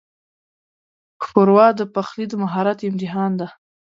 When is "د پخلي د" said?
1.79-2.33